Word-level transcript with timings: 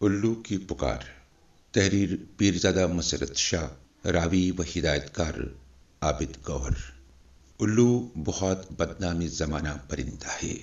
الو 0.00 0.34
کی 0.34 0.58
پکار، 0.58 0.98
تحریر 1.72 2.08
پیرزادہ 2.36 2.86
مسرت 2.86 3.36
شاہ، 3.36 3.68
راوی 4.06 4.50
و 4.50 4.62
ہدایت 4.62 5.14
کار 5.14 5.32
عابد 6.00 6.48
گوہر۔ 6.48 6.72
الو 7.60 8.08
بہت 8.24 8.72
بدنامی 8.72 9.28
زمانہ 9.28 9.68
پرندہ 9.88 10.28
ہے۔ 10.42 10.54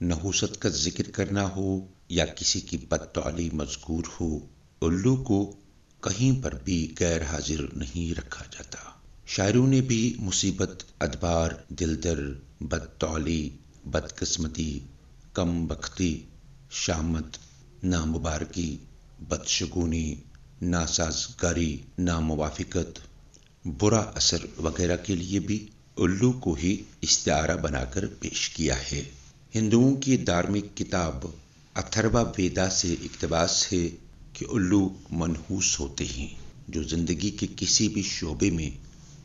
نحوست 0.00 0.60
کا 0.60 0.68
ذکر 0.68 1.10
کرنا 1.10 1.56
ہو 1.56 1.86
یا 2.08 2.26
کسی 2.26 2.60
کی 2.60 2.76
بدتعلی 2.76 3.50
مذکور 3.52 4.04
ہو، 4.20 4.38
الو 4.82 5.16
کو 5.16 5.56
کہیں 6.00 6.44
پر 6.44 6.54
بھی 6.64 6.94
غیر 7.00 7.22
حاضر 7.22 7.74
نہیں 7.76 8.18
رکھا 8.18 8.44
جاتا۔ 8.52 8.90
شاعروں 9.26 9.66
نے 9.66 9.80
بھی 9.80 10.16
مصیبت، 10.18 10.84
ادبار، 10.98 11.50
دلدر 11.68 12.32
بدتعلی 12.60 13.50
بدقسمتی، 13.84 14.80
کم 15.32 15.66
بختی، 15.66 16.22
شامت 16.70 17.36
نامبارکی، 17.82 18.76
بدشگونی، 19.28 20.14
ناسازگاری، 20.62 21.76
ناموافقت، 21.98 22.98
برا 23.66 23.98
اثر 23.98 24.44
وغیرہ 24.58 24.96
کے 24.96 25.14
لیے 25.14 25.40
بھی 25.40 25.66
الو 25.96 26.32
کو 26.32 26.54
ہی 26.54 26.82
استعارہ 27.00 27.56
بنا 27.56 27.84
کر 27.84 28.06
پیش 28.06 28.48
کیا 28.48 28.74
ہے۔ 28.92 29.02
ہندوؤں 29.54 29.96
کی 29.96 30.16
دھارمک 30.16 30.76
کتاب 30.76 31.26
اتھروا 31.74 32.22
ویدا 32.38 32.70
سے 32.70 32.94
اقتباس 33.02 33.72
ہے 33.72 33.88
کہ 34.32 34.46
الو 34.50 34.88
منحوس 35.10 35.80
ہوتے 35.80 36.04
ہیں، 36.04 36.28
جو 36.68 36.82
زندگی 36.82 37.30
کے 37.30 37.46
کسی 37.56 37.88
بھی 37.88 38.02
شعبے 38.02 38.50
میں 38.50 38.70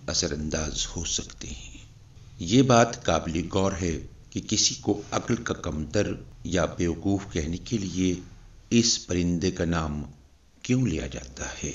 اثر 0.07 0.31
انداز 0.31 0.87
ہو 0.95 1.03
سکتے 1.05 1.47
ہیں۔ 1.47 1.77
یہ 2.39 2.61
بات 2.61 3.05
قابل 3.05 3.47
غور 3.51 3.71
ہے 3.81 4.07
کہ 4.29 4.41
کسی 4.41 4.75
کو 4.81 5.01
عقل 5.11 5.35
کا 5.35 5.53
کمتر 5.53 6.13
یا 6.43 6.65
بیوقوف 6.65 7.21
کہنے 7.31 7.57
کے 7.57 7.77
لیے 7.77 8.15
اس 8.69 9.07
پرندے 9.07 9.51
کا 9.51 9.65
نام 9.65 10.03
کیوں 10.61 10.87
لیا 10.87 11.07
جاتا 11.07 11.45
ہے؟ 11.63 11.71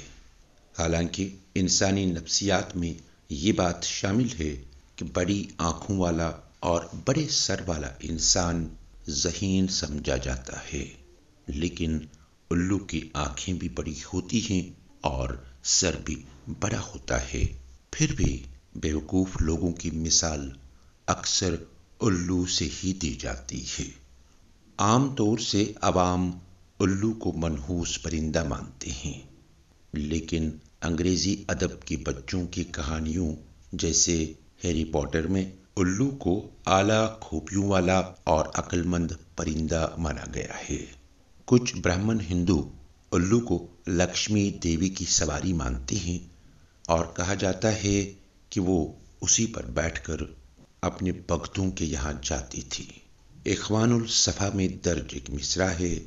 حالانکہ 0.79 1.29
انسانی 1.55 2.07
نفسیات 2.07 2.77
میں 2.77 2.95
یہ 3.29 3.53
بات 3.53 3.85
شامل 3.85 4.27
ہے 4.41 4.65
کہ 4.97 5.05
بڑی 5.13 5.45
آنکھوں 5.59 5.99
والا 5.99 6.33
اور 6.61 6.83
بڑے 7.05 7.29
سر 7.29 7.61
والا 7.67 7.89
انسان 8.01 8.69
ذہین 9.09 9.67
سمجھا 9.69 10.17
جاتا 10.17 10.57
ہے۔ 10.73 10.85
لیکن 11.47 11.99
الو 12.51 12.79
کی 12.79 13.09
آنکھیں 13.13 13.55
بھی 13.55 13.69
بڑی 13.69 13.95
ہوتی 14.15 14.51
ہیں 14.51 14.71
اور 15.01 15.29
سر 15.65 15.97
بھی 16.05 16.23
بڑا 16.61 16.81
ہوتا 16.81 17.33
ہے۔ 17.35 17.47
پھر 17.91 18.13
بھی 18.17 18.43
بیوقوف 18.77 19.29
لوگوں 19.41 19.73
کی 19.73 19.91
مثال 19.91 20.51
اکثر 21.07 21.55
الو 22.01 22.47
سے 22.47 22.69
ہی 22.85 22.93
دی 22.93 23.15
جاتی 23.15 23.65
ہے۔ 23.65 23.91
عام 24.79 25.15
طور 25.15 25.39
سے 25.39 25.73
عوام 25.81 26.31
الو 26.83 27.13
کو 27.13 27.33
منحوس 27.37 28.03
پرندہ 28.03 28.49
مانتے 28.49 28.91
ہیں۔ 28.91 29.21
لیکن 29.93 30.51
انگریزی 30.83 31.45
ادب 31.49 31.83
کی 31.83 31.97
بچوں 31.97 32.47
کی 32.47 32.65
کہانیوں 32.65 33.37
جیسے 33.73 34.33
ہیری 34.65 34.85
پاٹر 34.85 35.27
میں 35.27 35.53
الو 35.77 36.11
کو 36.11 36.51
اعلیٰ 36.67 37.21
خوبیوں 37.21 37.65
والا 37.65 37.99
اور 38.25 38.47
عقل 38.55 38.83
مند 38.83 39.11
پرندہ 39.37 39.89
مانا 39.99 40.25
گیا 40.35 40.55
ہے۔ 40.71 40.87
کچھ 41.45 41.77
برہمن 41.77 42.21
ہندو 42.31 42.71
الو 43.13 43.41
کو 43.41 43.67
لکشمی 43.89 44.51
دیوی 44.51 44.89
کی 44.89 45.05
سواری 45.05 45.53
مانتے 45.53 45.97
ہیں 45.97 46.19
اور 46.87 47.05
کہا 47.17 47.35
جاتا 47.35 47.85
ہے 47.85 48.13
کہ 48.51 48.61
وہ 48.61 48.93
اسی 49.21 49.47
پر 49.47 49.67
بیٹھ 49.67 50.05
کر 50.05 50.17
اپنے 50.81 51.13
بگتوں 51.13 51.71
کے 51.71 51.85
یہاں 51.85 52.13
جاتی 52.23 52.63
تھی۔ 52.63 52.87
اخوان 53.47 53.93
الصفا 53.93 54.49
میں 54.55 54.69
درج 54.69 55.05
ایک 55.09 55.31
مصرا 55.31 55.79
ہے۔ 55.79 55.99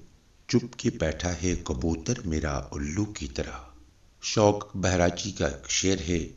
چپ 0.55 0.79
کے 0.79 0.89
بیٹھا 0.89 1.33
ہے 1.43 1.55
کبوتر 1.63 2.13
میرا 2.25 2.57
الو 2.71 3.05
کی 3.05 3.27
طرح۔ 3.27 3.57
شوق 4.21 4.75
بہراچی 4.75 5.31
کا 5.31 5.47
ایک 5.47 5.69
شعر 5.69 6.01
ہے۔ 6.09 6.27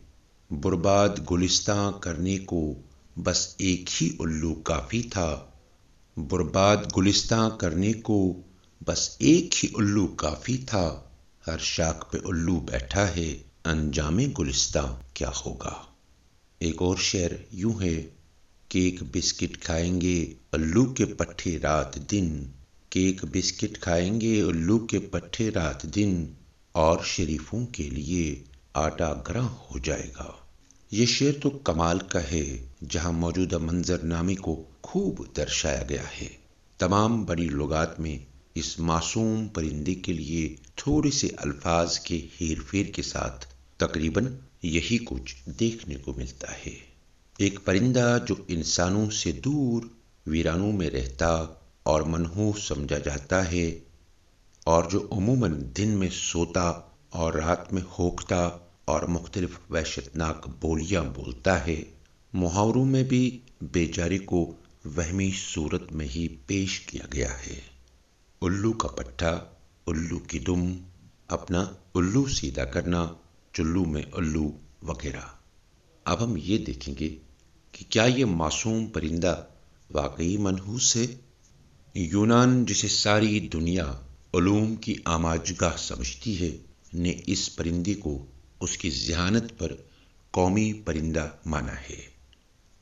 برباد 0.50 1.08
گلستان 1.30 1.92
کرنے 2.00 2.38
کو 2.38 2.74
بس 3.16 3.54
ایک 3.58 4.02
ہی 4.02 4.16
الو 4.18 4.54
کافی 4.54 5.02
تھا۔ 5.02 5.46
برباد 6.16 6.76
گلستان 6.96 7.50
کرنے 7.58 7.92
کو 7.92 8.42
بس 8.86 9.16
ایک 9.18 9.64
ہی 9.64 9.68
الو 9.74 10.06
کافی 10.06 10.58
تھا۔ 10.66 11.00
ہر 11.46 11.58
شاخ 11.58 12.10
پہ 12.10 12.18
الو 12.24 12.60
بیٹھا 12.60 13.16
ہے۔ 13.16 13.38
انجام 13.64 14.18
گلستان 14.38 14.94
کیا 15.14 15.30
ہوگا۔ 15.46 15.74
ایک 16.58 16.82
اور 16.82 16.96
شعر 16.96 17.30
یوں 17.50 17.82
ہے۔ 17.82 18.06
کیک 18.68 19.02
بسکٹ 19.02 19.58
کھائیں 19.62 20.00
گے 20.00 20.34
الو 20.52 20.84
کے 20.84 21.04
پٹھے 21.04 21.58
رات 21.58 22.10
دن۔ 22.10 22.42
کیک 22.98 23.24
بسکٹ 23.24 23.78
کھائیں 23.78 24.20
گے 24.20 24.42
الو 24.42 24.78
کے 24.78 24.98
پٹھے 24.98 25.50
رات 25.50 25.82
دن 25.94 26.26
اور 26.72 26.98
شریفوں 27.04 27.66
کے 27.66 27.90
لیے 27.90 28.42
آٹا 28.74 29.14
گراں 29.28 29.48
ہو 29.48 29.78
جائے 29.78 30.10
گا۔ 30.18 30.30
یہ 30.90 31.06
شعر 31.06 31.40
تو 31.42 31.50
کمال 31.50 31.98
کا 31.98 32.22
ہے، 32.22 32.66
جہاں 32.88 33.12
موجودہ 33.12 33.58
منظر 33.58 33.98
نامے 33.98 34.34
کو 34.34 34.64
خوب 34.82 35.36
درشایا 35.36 35.82
گیا 35.88 36.02
ہے۔ 36.20 36.28
تمام 36.78 37.24
بڑی 37.24 37.44
لغات 37.44 38.00
میں 38.00 38.18
اس 38.54 38.78
معصوم 38.78 39.48
پرندے 39.48 39.94
کے 39.94 40.12
لیے 40.12 40.54
تھوڑے 40.76 41.10
سے 41.10 41.28
الفاظ 41.36 41.98
کے 41.98 42.26
ہیر 42.40 42.58
پھیر 42.70 42.86
کے 42.86 43.02
ساتھ 43.02 43.46
تقریباً 43.76 44.26
یہی 44.62 44.98
کچھ 45.04 45.48
دیکھنے 45.60 45.96
کو 45.96 46.14
ملتا 46.16 46.52
ہے۔ 46.66 46.74
ایک 47.38 47.60
پرندہ 47.64 48.18
جو 48.28 48.34
انسانوں 48.48 49.10
سے 49.10 49.32
دور، 49.32 49.82
ویرانوں 50.26 50.72
میں 50.72 50.90
رہتا 50.90 51.46
اور 51.82 52.02
منحوس 52.02 52.62
سمجھا 52.62 52.98
جاتا 52.98 53.52
ہے 53.52 53.78
اور 54.64 54.90
جو 54.90 55.08
عموماً 55.10 55.62
دن 55.76 55.88
میں 55.88 56.08
سوتا 56.12 56.68
اور 57.10 57.32
رات 57.32 57.72
میں 57.72 57.82
ہوکتا 57.98 58.48
اور 58.84 59.02
مختلف 59.02 59.50
وحشتناک 59.70 60.48
بولیاں 60.60 61.02
بولتا 61.02 61.66
ہے، 61.66 61.82
محاوروں 62.32 62.84
میں 62.84 63.02
بھی 63.02 63.40
بیچارے 63.62 64.18
کو 64.18 64.54
وہمی 64.84 65.30
صورت 65.54 65.92
میں 65.92 66.06
ہی 66.06 66.28
پیش 66.28 66.80
کیا 66.80 67.04
گیا 67.12 67.32
ہے۔ 67.46 67.60
الو 68.42 68.72
کا 68.72 68.88
پٹھا، 68.88 69.40
الو 69.86 70.18
کی 70.18 70.38
دم، 70.38 70.76
اپنا 71.28 71.64
الو 71.94 72.26
سیدھا 72.26 72.64
کرنا، 72.64 73.06
چلو 73.52 73.84
میں 73.84 74.02
الو 74.12 74.50
وغیرہ۔ 74.82 75.26
اب 76.04 76.24
ہم 76.24 76.34
یہ 76.36 76.58
دیکھیں 76.58 76.94
گے 77.00 77.16
کہ 77.72 77.84
کیا 77.88 78.02
یہ 78.02 78.24
معصوم 78.24 78.86
پرندہ 78.86 79.44
واقعی 79.90 80.36
منحوس 80.36 80.96
ہے؟ 80.96 81.06
یونان 82.00 82.64
جسے 82.64 82.88
ساری 82.88 83.40
دنیا 83.40 83.92
علوم 84.34 84.76
کی 84.76 84.94
آماجگاہ 85.04 85.76
سمجھتی 85.78 86.40
ہے، 86.40 86.56
نے 86.94 87.12
اس 87.26 87.56
پرندے 87.56 87.94
کو 87.94 88.26
اس 88.60 88.78
کی 88.78 88.90
ذہانت 88.90 89.58
پر 89.58 89.72
قومی 90.30 90.72
پرندہ 90.72 91.28
مانا 91.46 91.74
ہے۔ 91.74 92.00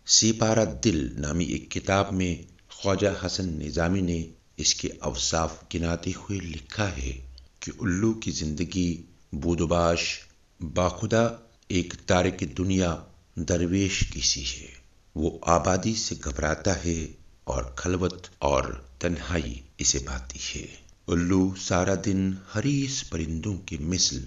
سپارہ 0.07 0.65
دل 0.65 1.21
نامی 1.21 1.45
ایک 1.45 1.71
کتاب 1.71 2.13
میں 2.13 2.43
خواجہ 2.71 3.27
حسن 3.27 3.49
نظامی 3.49 4.01
نے 4.01 4.25
اس 4.57 4.75
کے 4.75 4.89
اوصاف 5.01 5.55
گناتے 5.75 6.11
ہوئے 6.11 6.39
لکھا 6.39 6.97
ہے 6.97 7.21
کہ 7.61 7.73
الو 7.81 8.13
کی 8.15 8.31
زندگی 8.31 9.03
بودباش 9.33 10.21
باخدا 10.61 11.27
ایک 11.69 11.95
تارک 12.07 12.45
دنیا 12.59 12.97
درویش 13.35 14.05
کسی 14.13 14.43
ہے۔ 14.43 14.73
وہ 15.15 15.39
آبادی 15.43 15.95
سے 15.95 16.15
گھبراتا 16.25 16.85
ہے 16.85 17.07
اور 17.45 17.65
خلوت 17.65 18.27
اور 18.39 18.86
تنہائی 18.99 19.61
اسے 19.79 19.99
پاتی 19.99 20.39
ہے۔ 20.55 20.67
الو 21.09 21.55
سارا 21.61 21.95
دن 22.05 22.31
ہریس 22.55 23.11
پرندوں 23.11 23.57
کی 23.57 23.79
مثل، 23.79 24.25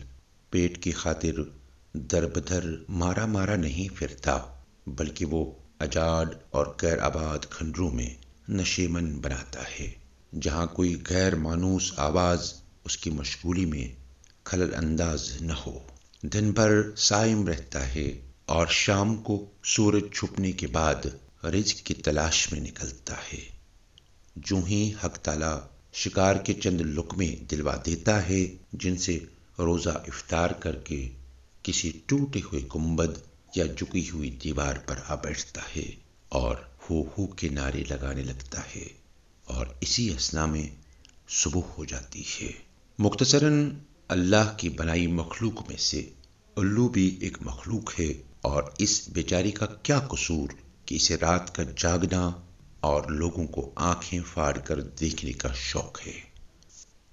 پیٹ 0.49 0.83
کی 0.83 0.91
خاطر 0.91 1.41
در 1.93 2.25
بدر 2.25 2.63
مارا 2.89 3.25
مارا 3.25 3.55
نہیں 3.55 3.95
پھرتا، 3.95 4.37
بلکہ 4.87 5.25
وہ 5.25 5.51
اجاڑ 5.79 6.25
اور 6.49 6.65
غیر 6.81 6.99
آباد 6.99 7.39
کھنڈروں 7.49 7.91
میں 7.91 8.09
نشیمن 8.49 9.19
بناتا 9.19 9.63
ہے۔ 9.79 9.91
جہاں 10.41 10.67
کوئی 10.67 11.01
غیر 11.09 11.35
مانوس 11.35 11.93
آواز 11.97 12.53
اس 12.83 12.97
کی 12.97 13.09
مشغولی 13.09 13.65
میں 13.65 13.87
خلل 14.43 14.75
انداز 14.75 15.41
نہ 15.41 15.53
ہو۔ 15.53 15.79
دن 16.21 16.51
بھر 16.51 16.95
سائم 16.95 17.47
رہتا 17.47 17.95
ہے 17.95 18.21
اور 18.45 18.67
شام 18.69 19.15
کو 19.15 19.45
سورج 19.63 20.03
چھپنے 20.13 20.51
کے 20.51 20.67
بعد 20.67 21.05
رزق 21.43 21.85
کی 21.85 21.93
تلاش 21.93 22.51
میں 22.51 22.59
نکلتا 22.59 23.15
ہے۔ 23.33 23.58
جو 24.45 24.57
ہی 24.57 24.91
حق 25.03 25.17
تعالی 25.17 25.53
شکار 25.93 26.35
کے 26.35 26.53
چند 26.53 26.81
لقمے 26.81 27.35
دلوا 27.51 27.75
دیتا 27.85 28.29
ہے، 28.29 28.45
جن 28.73 28.97
سے 28.97 29.19
روزہ 29.59 29.89
افطار 29.89 30.49
کر 30.49 30.75
کے 30.75 31.09
کسی 31.63 31.91
ٹوٹے 32.05 32.39
ہوئے 32.39 32.61
گنبد 32.75 33.17
یا 33.55 33.65
جکی 33.65 34.09
ہوئی 34.09 34.29
دیوار 34.43 34.75
پر 34.85 34.95
آ 35.07 35.15
بیٹھتا 35.15 35.61
ہے 35.75 35.91
اور 36.29 36.55
ہو 36.89 37.03
ہو 37.17 37.27
کے 37.27 37.49
نعرے 37.49 37.83
لگانے 37.89 38.23
لگتا 38.23 38.61
ہے 38.75 38.87
اور 39.45 39.65
اسی 39.81 40.13
اسنا 40.13 40.45
میں 40.45 40.67
صبح 41.29 41.61
ہو 41.77 41.85
جاتی 41.85 42.23
ہے۔ 42.41 42.51
مختصراً 42.99 43.69
اللہ 44.07 44.53
کی 44.57 44.69
بنائی 44.69 45.07
مخلوق 45.07 45.69
میں 45.69 45.77
سے 45.77 46.09
الو 46.55 46.87
بھی 46.87 47.17
ایک 47.21 47.37
مخلوق 47.41 47.99
ہے 47.99 48.13
اور 48.41 48.63
اس 48.77 49.09
بیچاری 49.09 49.51
کا 49.51 49.65
کیا 49.65 49.99
قصور 49.99 50.49
کہ 50.85 50.95
اسے 50.95 51.15
رات 51.15 51.55
کا 51.55 51.63
جاگنا 51.77 52.29
اور 52.79 53.03
لوگوں 53.03 53.47
کو 53.47 53.71
آنکھیں 53.75 54.19
پھاڑ 54.33 54.57
کر 54.57 54.81
دیکھنے 54.81 55.31
کا 55.33 55.49
شوق 55.53 56.07
ہے۔ 56.07 56.21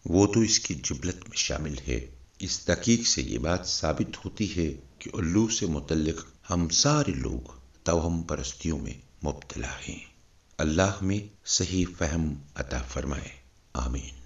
وہ 0.04 0.26
تو 0.26 0.40
اس 0.40 0.60
کی 0.60 0.74
جبلت 0.74 1.16
میں 1.16 1.36
شامل 1.36 1.74
ہے۔ 1.88 2.06
اس 2.38 2.60
تحقیق 2.60 3.06
سے 3.06 3.22
یہ 3.22 3.38
بات 3.38 3.66
ثابت 3.66 4.24
ہوتی 4.24 4.56
ہے 4.56 4.74
کہ 4.98 5.10
الو 5.14 5.48
سے 5.48 5.66
متعلق 5.66 6.24
ہم 6.50 6.68
سارے 6.68 7.10
لوگ 7.10 7.50
توہم 7.84 8.22
پرستیوں 8.22 8.78
میں 8.78 9.26
مبتلا 9.26 9.72
ہیں۔ 9.88 9.98
اللہ 10.58 11.02
میں 11.02 11.36
صحیح 11.46 11.84
فہم 11.98 12.34
عطا 12.54 12.82
فرمائے۔ 12.82 13.28
آمین۔ 13.72 14.25